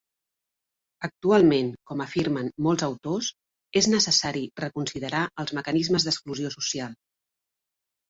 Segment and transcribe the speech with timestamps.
[1.07, 3.31] Actualment, com afirmen molts autors,
[3.83, 7.03] és necessari reconsiderar els mecanismes d'exclusió social.